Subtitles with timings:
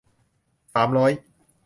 [0.73, 1.11] สามร้อย